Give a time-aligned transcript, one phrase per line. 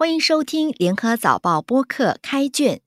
[0.00, 2.80] 欢迎收听联合早报播客开卷。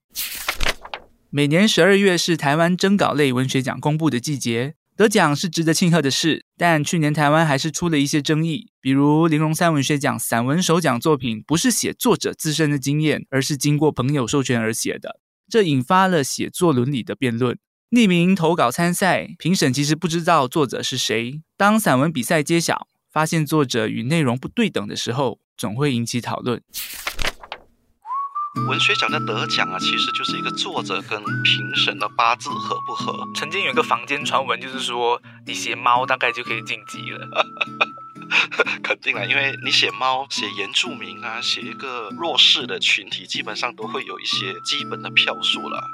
[1.30, 6.46] 每年十二月是台湾征稿类文学奖公布的季节，得奖是值得庆贺的事。
[6.58, 15.20] 但去年台湾还是出了一些争议，比如玲珑三文学奖散文首奖作品不是写作者自身的经验，而是经过朋友授权而写的，
[15.50, 17.60] 这引发了写作伦理的辩论。
[17.90, 21.42] 匿名投稿参赛，评审其实不知道作者是谁。
[21.58, 26.64] 当散文比赛揭晓，发现作者与内容不对等的时候，总会引起讨论。
[28.68, 33.26] 文学奖的得奖啊，其实就是一个作者跟评审的八字合不合。
[33.34, 37.46] 曾经有一个坊间传闻，就是说你写猫大概就可以晋级了。
[38.84, 45.88] 肯定了，因为你写猫、写原住民啊，写一个弱势的群体，基本上都会有一些基本的票数了。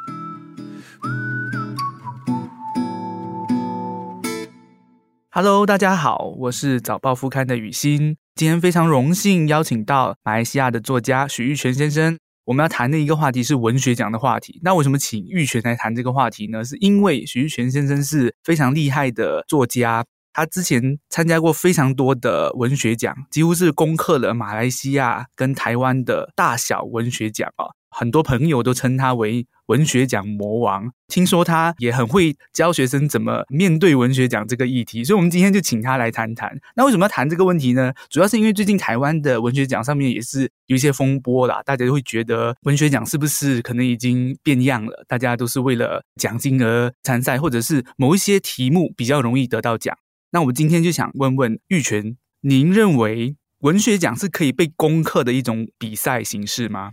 [5.29, 8.17] Hello，大家好，我是早报副刊的雨欣。
[8.33, 12.17] 今天非常荣幸邀请到马来西亚的作家许玉泉先生。
[12.47, 14.57] 我们要谈的一个话题是文学奖的话题。
[14.63, 16.63] 那为什么请玉泉来谈这个话题呢？
[16.63, 27.67] 是因为许玉泉先生是非常厉害的作家，他之前参加过非常多的文学奖，几乎是攻克了马来西亚跟台湾的大小文学奖啊。
[27.97, 30.91] 很多朋友都称他为文学奖魔王。
[31.07, 36.55] 听说他也很会教学生怎么面对文学奖这个议题，所以我们今天就请他来谈谈。
[36.75, 37.91] 那为什么要谈这个问题呢？
[38.11, 45.03] 主要是因为最近台湾的文学奖上面也是有一些风波啦，大家都会觉得文学奖是不是可能已经变样了？
[45.07, 49.97] 大家都是为了奖金而参赛，或者是某一些题目比较容易得到奖。
[50.29, 56.91] 那我们今天就想问问玉泉，您认为文学奖是可以被攻克的一种比赛形式吗？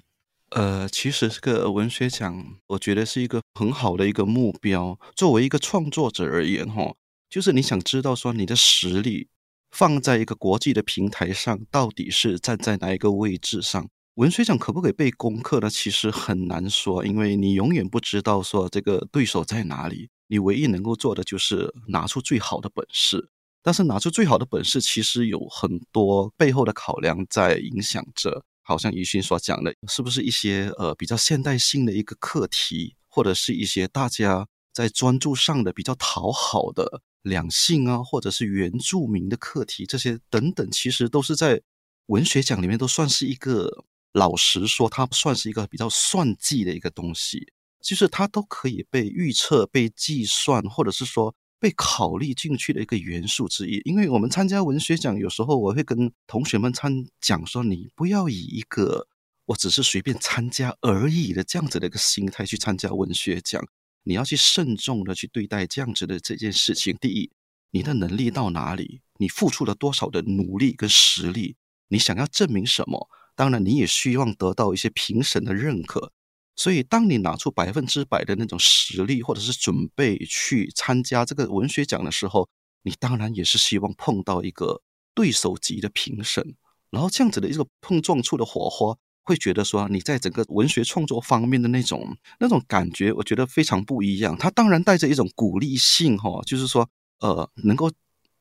[0.55, 4.97] 呃，其实这个文学奖，我觉得是一个很好的一个目标。
[5.17, 6.95] 作为一个创作者而言，哈，
[7.29, 9.27] 就是你想知道说你的实力
[9.73, 13.89] 放在一个国际的平台上，到底是站在哪一个位置上？
[14.15, 15.69] 文学奖可不可以被攻克呢？
[15.69, 20.09] 其实很难说，因为你永远不知道说这个对手在哪里。
[20.29, 23.29] 你唯一能够做的就是拿出最好的本事。
[23.61, 28.45] 但是拿出最好的本事，其实有很多背后的考量在影响着。
[28.67, 41.61] 好像于勋所讲的，是不是一些呃比较现代性的一个课题，或者是一些大家在专注上的比较讨好的两性啊，或者是原住民的课题，这些等等，其实都是在
[42.07, 47.47] 文学奖里面都算是一个，老实说，它算是一个比较算计的一个东西，
[47.81, 51.35] 就是它都可以被预测、被计算，或者是说。
[51.65, 59.09] 被考虑进去的一个元素之一，因为我们参加文学奖，有时候我会跟同学们参讲说，你不要以一个
[59.47, 63.67] 我只是随便参加而已的这样子的一个心态去参加文学奖，
[64.03, 66.95] 你要去慎重的去对待这样子的这件事情。
[67.01, 67.31] 第一，
[67.71, 71.57] 你的能力到哪里，你付出了多少的努力跟实力，
[71.89, 73.09] 你想要证明什么？
[73.35, 76.13] 当然，你也希望得到一些评审的认可。
[76.57, 82.49] 所以，当你拿出百分之百的那种实力，或者是准备去参加这个文学奖的时候，
[82.83, 84.81] 你当然也是希望碰到一个
[85.15, 86.55] 对手级的评审，
[86.91, 94.37] 然后这样子的一个碰撞出的火花，会觉得说你在整个文学创作方面的那种那种感觉，我觉得非常不一样。
[94.39, 96.89] 它当然带着一种鼓励性，哈，就是说，
[97.19, 97.91] 呃，能够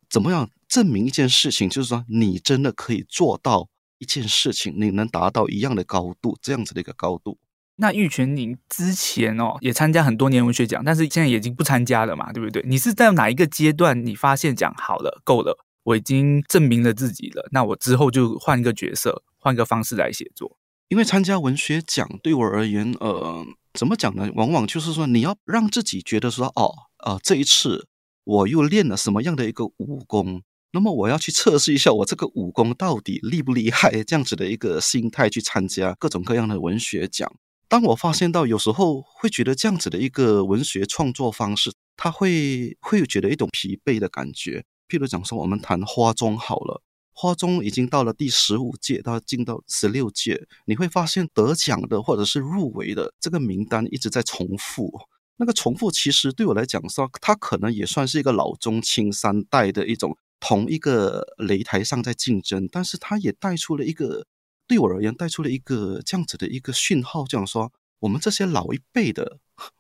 [0.08, 7.40] 怎么样证明一件事情，就是说你真的可以做到一件事情，你能达到一样的高度，这样子的一个高度。
[7.78, 12.64] 那玉泉，您之前哦也参加很多年文学奖，但是现在已经不参加了嘛，对不对？
[12.68, 20.58] 你是在哪一个阶段，你发现讲好了，够了，我已经证明了自己了，那我之后就换一个角色，换个方式来写作。
[20.90, 24.30] 因为参加文学奖对我而言，呃，怎么讲呢？
[24.36, 26.72] 往往就是说，你要让自己觉得说，哦，
[27.04, 27.88] 呃，这一次
[28.24, 37.34] 我又练了什么样的一个武功，那么我要去测试一下我这个武功到底厉不厉害，这样子的一个心态去参加各种各样的文学奖。
[37.74, 44.64] 当我发现到有时候会觉得这样子的一个文学创作方式，他会会有觉得一种疲惫的感觉。
[44.88, 54.92] 譬如讲说，我们谈花中好了，花中已经到了第十五届，到进到十六届，你会发现得奖的或者是入围的这个名单一直在重复。
[55.38, 64.28] 那个重复其实对我来讲说，它可能也算是一个老中青三代的一种同一个擂台上在竞争，但是它也带出了一个。
[64.74, 69.38] 对我而言，带出了一个这样子的一个讯号，这样说：我们这些老一辈的，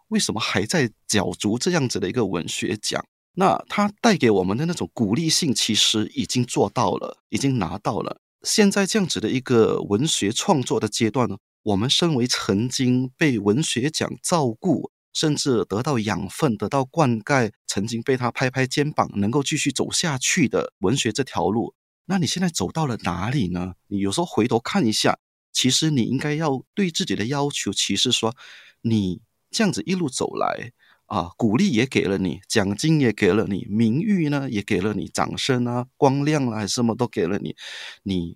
[0.09, 3.03] 为什么还在角逐这样子的一个文学奖？
[3.33, 8.19] 那它带给我们的那种鼓励性，其实已经做到了，已经拿到了。
[8.43, 21.73] 现在这样子的一个文学创作的阶段呢，我们身为曾经被文学奖照顾，甚至得到养分、得到灌溉，曾经被他拍拍肩膀，能够继续走下去的文学这条路。
[22.05, 23.73] 那你现在走到了哪里呢？
[23.87, 25.17] 你有时候回头看一下，
[25.51, 28.35] 其实你应该要对自己的要求，其实说
[28.81, 30.71] 你这样子一路走来
[31.05, 37.55] 啊，鼓励也给了你，奖金也给了你，名誉呢也给了你，掌声啊、光亮啊，什么都给了你，
[38.03, 38.35] 你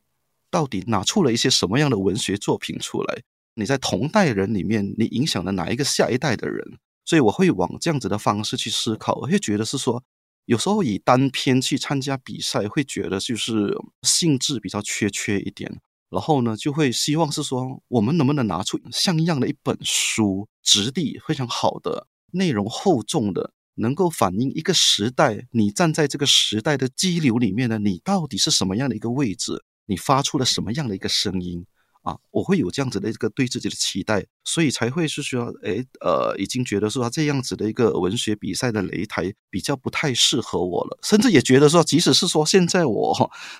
[0.50, 3.22] 到底拿出了一些什么样的文学作品出来？
[3.56, 6.78] 你在同代人里面，你影响了哪一个下一代的人？
[7.04, 10.04] 所以我会往这样子的方式去思考，我会觉得是说，
[10.48, 15.82] 有时候以单篇去参加比赛，会觉得就是性质比较缺缺一点。
[16.10, 29.66] 然后呢，就会希望是说，我们能不能拿出像样的一本书，质地非常好的，内容厚重的，能够反映一个时代，你站在这个时代的激流里面呢，你到底是什么样的一个位置？
[29.88, 31.66] 你发出了什么样的一个声音？
[32.08, 43.14] 啊，我会有这样子的一个对自己的期待，所以才会是说，哎，呃，已经觉得说这样子的一个文学比赛的擂台比较不太适合我了，甚至也觉得说，即使是说现在我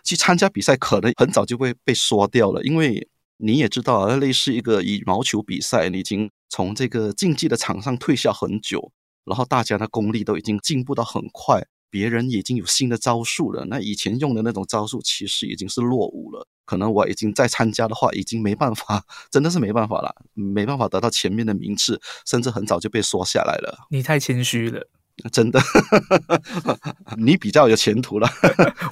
[0.06, 3.06] 去参加比赛，可能很早就会被刷掉了，因为
[3.36, 8.94] 你也知道啊，类似一个羽毛球比赛，你已经从这个竞技的场上退下很久，
[9.26, 11.62] 然后大家的功力都已经进步到很快。
[11.90, 16.48] 别人已经有新的招数了，那以前用的那种招数其实已经是落伍了。
[16.66, 23.88] 可能我已经在参加的话，已经没办法，真的是没办法了，没办法得到前面的名次，甚至很早就被缩下来了。
[23.90, 24.86] 你太谦虚了，
[25.32, 25.62] 真的，
[27.18, 28.30] 你比较有前途了。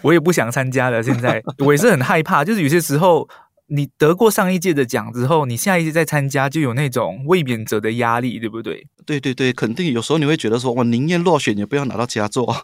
[0.01, 3.27] 我也不想参加了，现在我也是很害怕，就是有些时候。
[3.68, 8.86] 你得过上一届的奖之后，你下一届再参加就有那种未免者的压力，对不对？
[9.07, 12.56] 对对对，肯定有时候你会觉得说，我宁愿落选也不要拿到佳作。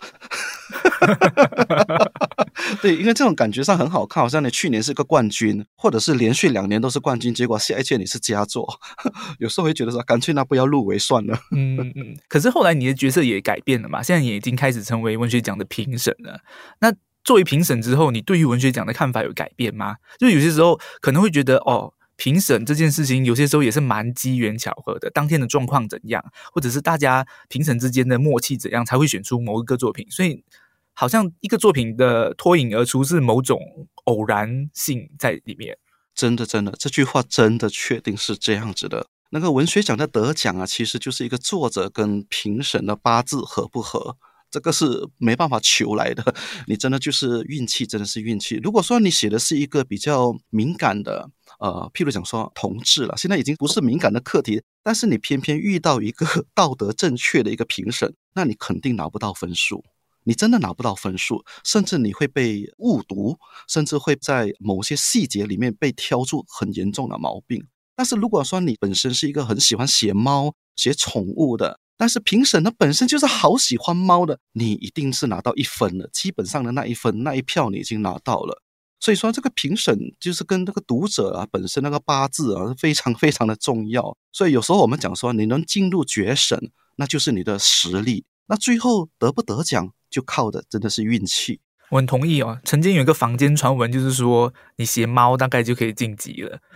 [2.81, 8.67] 对，因为这种感觉上很好看，好像你去年是个冠军，或者是连续两年都是冠军，结果下一届你是佳作，
[9.39, 11.37] 有时候会觉得说，干脆那不要入围算了。
[11.55, 12.15] 嗯嗯。
[12.27, 16.39] 可是后来你的角色也改变了嘛，现在也已经开始成为文学奖的评审了。
[16.79, 16.93] 那。
[17.23, 19.95] 作为评审之后，你对于文学奖的看法有改变吗？
[20.17, 30.03] 就有些时候可能会觉得，哦，评审这件事情有些时候也是蛮机缘巧合的，当天的状况怎样，或者是大家评审之间的默契怎样，才会选出某一个作品。
[30.09, 30.43] 所以，
[30.93, 33.59] 好像一个作品的脱颖而出是某种
[34.05, 35.77] 偶然性在里面。
[36.13, 39.07] 真的，真的，这句话真的确定是这样子的。
[39.31, 44.17] 那个文学奖的得奖啊，其实就是一个作者跟评审的八字合不合。
[44.51, 46.35] 这个是没办法求来的，
[46.67, 48.59] 你真的就是运气，真的是运气。
[48.61, 51.29] 如果说你写的是一个比较敏感的，
[51.59, 59.85] 呃，譬如讲说同志了，现在已经不是敏感的课题，但是你偏偏遇到一个 道德正确的一个评审，那你肯定拿不到分数，
[60.23, 63.37] 你真的拿不到分数，甚至你会被误读，
[63.67, 67.65] 甚至会在某些细节里面被挑出很严重的毛病。
[67.95, 78.61] 但是如果说你本身是一个很喜欢写猫、写宠物的，但是评审呢本身就是好喜欢猫的，你一定是拿到一分了，基本上的那一分那一票你已经拿到了。
[78.99, 84.15] 所以说这个评审就是跟那个读者啊本身那个八字啊非常非常的重要。
[84.31, 88.23] 所以有时候我们讲说你能进入决审，那就是你的实力。
[88.51, 91.61] 那最后得不得奖就靠的真的是运气。
[91.89, 92.59] 我很同意哦。
[92.65, 96.59] 曾经有一个坊间传闻，就是说你写猫大概就可以晋级了。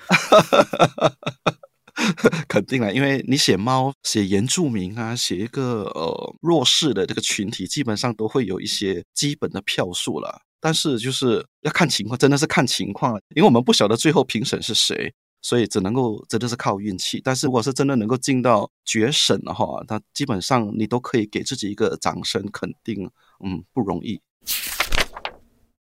[2.48, 10.44] 肯定了，因为你写猫、写原住民啊，写一个呃弱势的这个群体，基本上都会有一些基本的票数了。
[10.62, 15.14] 但是就是要看情况，真的是看情况了，因为我们不晓得最后评审是谁，
[15.46, 17.22] 所以只能够真的是靠运气。
[17.24, 23.08] 但是如果是真的能够进到决审的话，那基本上你都可以给自己一个掌声肯定，
[23.44, 24.20] 嗯，不容易。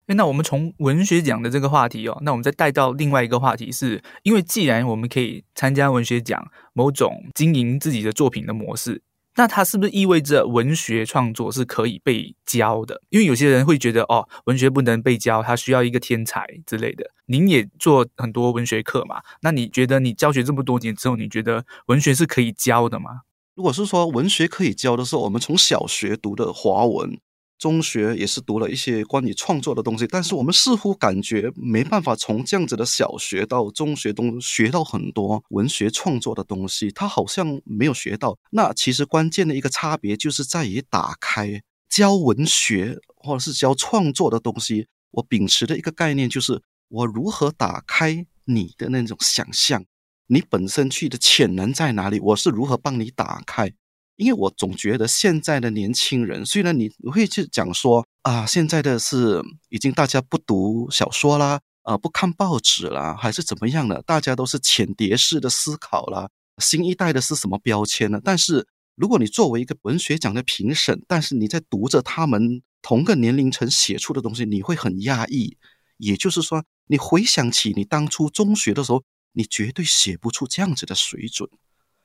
[0.06, 9.02] 那我们从文学奖的这个话题哦，那我们再带到另外一个话题，是因为既然我们可以参加文学奖，某种经营自己的作品的模式，
[9.36, 13.00] 那它是不是意味着文学创作是可以被教的？
[13.08, 17.10] 因为有些人会觉得哦，文学不能被教，它需要一个天才之类的。
[17.26, 23.22] 您也做很多文学课嘛，那你觉得你教学这么多年之后，你觉得文学是可以教的吗？
[23.54, 27.18] 如果是说文学可以教的时候，我们从小学读的华文。
[27.62, 38.36] 中学也是读了一些关于创作的东西，但是我们似乎感觉没办法从这样子的小学到中学中学到很多文学创作的东西，他好像没有学到。
[38.50, 44.88] 那其实关键的一个差别就是在于打开教文学或者是教创作的东西。
[45.12, 49.84] 我秉持的一个概念就是，我如何打开你的那种想象，
[50.26, 53.72] 你本身去的潜能在哪里，我是如何帮你打开。
[54.16, 66.28] 因为我总觉得现在的年轻人，虽然你会去讲说啊，现在的是已经大家不读小说啦，啊不看报纸啦，还是怎么样的，大家都是浅碟式的思考啦。
[66.58, 68.20] 新一代的是什么标签呢？
[68.22, 75.56] 但是如果你作为一个文学奖的评审，但是你在读着他们同个年龄层写出的东西，你会很压抑。
[75.96, 79.02] 也就是说，你回想起你当初中学的时候，
[79.32, 81.48] 你绝对写不出这样子的水准。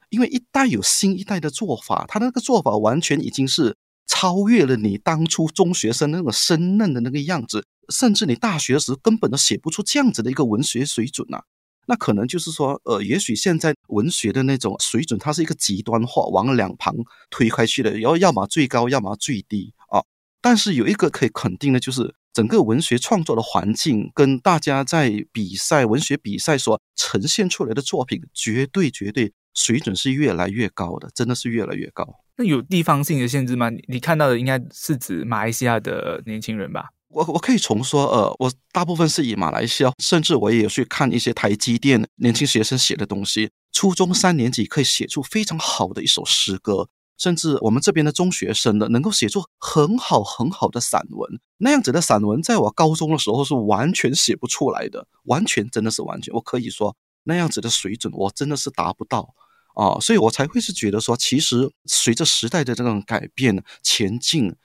[0.10, 3.76] 因为一代有新一代的做法，他那个做法完全已经是
[4.08, 11.44] 超越了你当初中学生那种生嫩的那个样子，甚至你大学时根本都写不出这样子的一个文学水准啊。
[11.90, 16.94] 那可能就是说，呃，也许现在文学的那种水准，它是一个极端化，往两旁
[17.30, 20.04] 推开去的，然后要么最高，要么最低啊。
[20.42, 32.08] 但是有一个可以肯定的，就是整个文学创作的环境跟大家在比赛文学比赛所呈现出来的作品，绝对绝对水准是越来越高的，真的是越来越高。
[32.38, 33.72] 那有地方性的限制吗？
[33.72, 36.90] 你你看到的应该是指马来西亚的年轻人吧？
[37.10, 43.50] 我我可以重说，呃，我大部分是以马来西亚，甚至我也有去看一些台积电年轻学生写的东西。
[43.72, 51.40] 初中三年级可以写出非常好的一首诗歌，甚至我们这边的中学生呢，能够写出很好很好的散文。
[51.58, 56.32] 那样子的散文，在我高中的时候是完全写不出来的，完全真的是完全。
[56.36, 59.34] 我可以说那样子的水准，我真的是达不到
[59.78, 64.56] 啊，所以我才会是觉得说，其实随着时代的这种改变前进。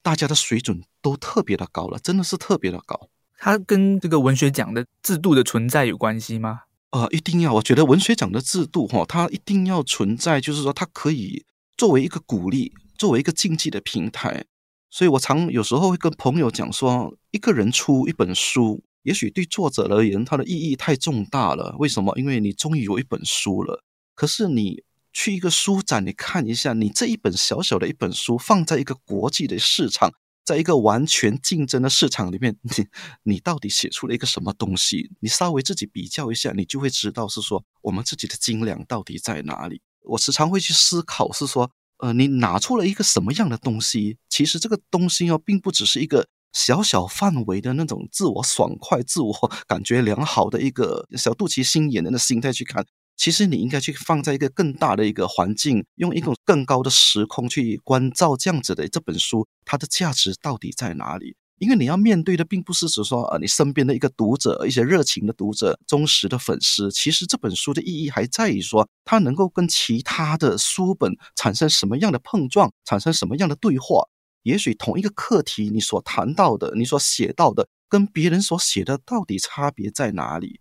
[0.00, 3.10] 大家的水准都特别的高了，真的是特别的高。
[3.36, 6.60] 它跟这个文学奖的制度的存在有关系吗？
[6.90, 7.54] 呃，一定要。
[7.54, 11.44] 我觉得文学奖的制度哈，它一定要存在，就是说它可以
[11.76, 14.44] 作为一个鼓励，作为一个竞技的平台。
[14.88, 21.74] 所以我常有时候会跟朋友讲说，一个人出一本书，也许对作者而言，它的意义太重大了。
[21.78, 22.16] 为什么？
[22.16, 23.84] 因为你终于有一本书了。
[24.18, 24.82] 可是你。
[25.10, 30.12] 去一个书展，你看一下，你这一本小小的一本书，放在一个国际的市场，
[30.44, 32.86] 在一个完全竞争的市场里面， 你
[33.24, 35.10] 你到底写出了一个什么东西？
[35.18, 39.80] 你稍微自己比较一下，你就会知道是说我们自己的斤两到底在哪里。
[40.04, 44.18] 我时常会去思考，是说，呃，你拿出了一个什么样的东西？
[44.28, 52.86] 其实这个东西哦，并不只是一个小小范围的那种自我爽快、自我感觉良好的一个小肚脐心眼的心态去看。
[53.18, 61.36] 其实你应该去放在一个更大的一个环境，用一种更高的时空去关照这样子的这本书，它的价值到底在哪里？
[61.58, 66.92] 因为你要面对的并不是只说呃你身边的一个读者，一些热情的读者、忠实的粉丝。
[66.92, 74.04] 其实这本书的意义还在于说，它能够跟其他的书本产生什么样的碰撞，产生什么样的对话。
[74.44, 80.60] 也许同一个课题，你所谈到的，你所写到的，跟别人所写的到底差别在哪里？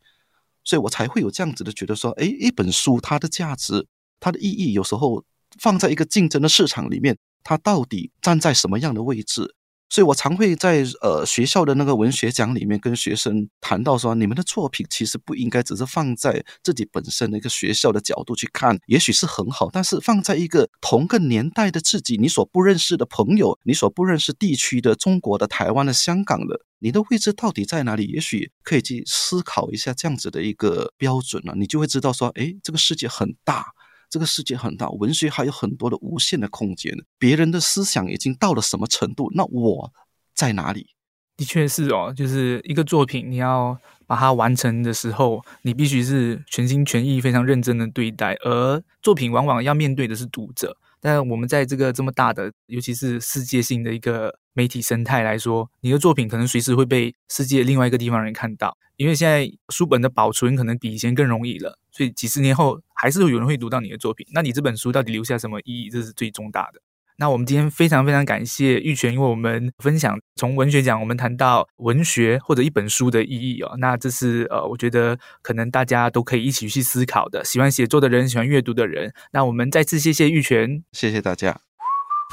[0.67, 3.87] 所以我才会有这样子的觉得说，哎，一本书它的价值、
[4.19, 5.23] 它的意义，有时候
[5.61, 9.55] 放在一个竞争的市场里面，它到底站在什么样的位置？
[9.89, 28.05] 所以我常会在呃学校的那个文学奖里面跟学生谈到说，你们的作品其实不应该只是放在自己本身的一个学校的角度去看，也许是很好，但是放在一个同个年代的自己，你所不认识的朋友，你所不认识地区的中国的、台湾的、香港的，你的位置到底在哪里？
[28.07, 33.65] 也许可以去思考一下这样子的一个标准了，你就会知道说，哎，这个世界很大。
[34.09, 36.93] 这个世界很大，文学还有很多的无限的空间。
[37.17, 39.93] 别人的思想已经到了什么程度，那我
[40.33, 40.87] 在哪里？
[41.35, 48.33] 的确是哦，就是一个作品，你要把它完成的时候，你必须是全心全意、非常认真的对待。
[48.43, 50.75] 而作品往往要面对的是读者。
[50.99, 58.77] 但我们在这个这么大的，尤其是世界性的一个媒体生态来说，你的作品可能随时会被世界另外一个地方人看到。
[58.95, 64.25] 因为现在书本的保存可能比以前更容易了，所以几十年后还是有人会读到你的作品。
[64.31, 65.89] 那你这本书到底留下什么意义？
[65.89, 66.81] 这是最重大的。
[67.19, 73.75] 那我们今天非常非常感谢玉泉，因为我们分享从文学奖，我们谈到文学或者一本书的意义哦。
[73.79, 77.43] 那这是呃，我觉得可能大家都可以一起去思考的。
[77.43, 81.59] 喜欢写作的人，喜欢阅读的人，那我们再次谢谢玉泉，谢谢大家。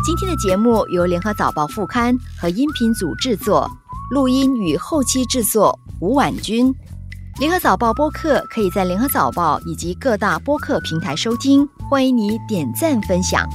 [0.05, 3.71] 今天的节目由联合早报副刊和音频组制作。
[4.11, 6.71] 录音与后期制作吴婉君，
[7.41, 13.49] 联合早报播客可以在联合早报以及各大播客平台收听，欢迎你点赞分享。